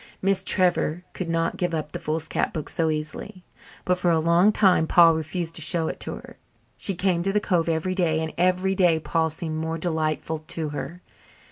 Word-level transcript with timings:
Miss 0.19 0.43
Trevor 0.43 1.03
would 1.19 1.29
not 1.29 1.57
give 1.57 1.75
up 1.75 1.91
the 1.91 1.99
foolscap 1.99 2.53
book 2.53 2.69
so 2.69 2.89
easily, 2.89 3.43
but 3.85 3.99
for 3.99 4.09
a 4.09 4.17
long 4.19 4.51
time 4.51 4.87
Paul 4.87 5.13
refused 5.13 5.53
to 5.57 5.61
show 5.61 5.89
it 5.89 5.99
to 5.99 6.15
her. 6.15 6.37
She 6.75 6.95
came 6.95 7.21
to 7.21 7.31
the 7.31 7.39
cove 7.39 7.69
every 7.69 7.93
day, 7.93 8.19
and 8.19 8.33
every 8.35 8.73
day 8.73 8.99
Paul 8.99 9.29
seemed 9.29 9.57
more 9.57 9.77
delightful 9.77 10.39
to 10.39 10.69
her. 10.69 11.03